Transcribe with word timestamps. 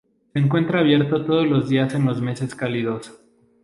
Se 0.33 0.39
encuentra 0.39 0.79
abierto 0.79 1.23
todos 1.27 1.45
los 1.47 1.69
días 1.69 1.93
en 1.93 2.05
los 2.07 2.19
meses 2.23 2.55
cálidos. 2.55 3.21